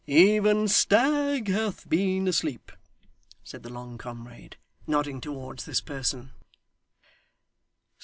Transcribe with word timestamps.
'Even 0.07 0.67
Stagg 0.67 1.47
hath 1.47 1.87
been 1.87 2.27
asleep,' 2.27 2.71
said 3.43 3.61
the 3.61 3.69
long 3.71 3.99
comrade, 3.99 4.57
nodding 4.87 5.21
towards 5.21 5.65
this 5.65 5.79
person. 5.79 6.31